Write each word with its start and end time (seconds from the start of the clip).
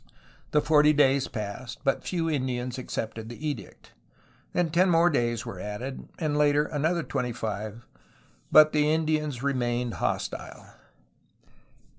The 0.49 0.61
forty 0.61 0.93
days 0.93 1.27
passed, 1.27 1.81
but 1.83 2.03
few 2.03 2.27
Indians 2.27 2.79
ac 2.79 2.87
cepted 2.87 3.29
the 3.29 3.47
edict. 3.47 3.91
Then 4.51 4.71
ten 4.71 4.87
days 5.11 5.45
more 5.45 5.53
were 5.53 5.59
added, 5.61 6.09
and 6.17 6.35
later 6.35 6.63
another 6.65 7.03
twenty 7.03 7.33
five, 7.33 7.85
but 8.51 8.71
the 8.71 8.91
Indians 8.91 9.43
remained 9.43 9.93
hostile. 10.01 10.73